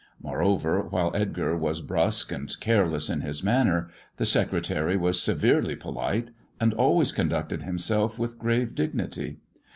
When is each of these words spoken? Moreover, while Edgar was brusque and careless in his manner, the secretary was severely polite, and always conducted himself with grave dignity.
Moreover, 0.19 0.81
while 0.81 1.15
Edgar 1.15 1.55
was 1.55 1.81
brusque 1.83 2.31
and 2.31 2.59
careless 2.59 3.07
in 3.07 3.21
his 3.21 3.43
manner, 3.43 3.87
the 4.17 4.25
secretary 4.25 4.97
was 4.97 5.21
severely 5.21 5.75
polite, 5.75 6.31
and 6.59 6.73
always 6.73 7.11
conducted 7.11 7.61
himself 7.61 8.17
with 8.17 8.39
grave 8.39 8.73
dignity. 8.73 9.37